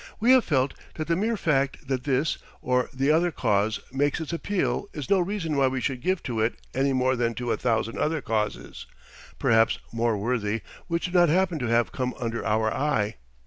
We 0.19 0.31
have 0.31 0.43
felt 0.43 0.73
that 0.95 1.07
the 1.07 1.15
mere 1.15 1.37
fact 1.37 1.87
that 1.87 2.05
this 2.05 2.39
or 2.59 2.89
the 2.91 3.11
other 3.11 3.29
cause 3.29 3.79
makes 3.91 4.19
its 4.19 4.33
appeal 4.33 4.87
is 4.93 5.11
no 5.11 5.19
reason 5.19 5.55
why 5.57 5.67
we 5.67 5.79
should 5.79 6.01
give 6.01 6.23
to 6.23 6.39
it 6.39 6.55
any 6.73 6.91
more 6.91 7.15
than 7.15 7.35
to 7.35 7.51
a 7.51 7.57
thousand 7.57 7.99
other 7.99 8.19
causes, 8.19 8.87
perhaps 9.37 9.77
more 9.91 10.17
worthy, 10.17 10.61
which 10.87 11.05
do 11.05 11.11
not 11.11 11.29
happen 11.29 11.59
to 11.59 11.67
have 11.67 11.91
come 11.91 12.15
under 12.19 12.43
our 12.43 12.73
eye. 12.73 13.17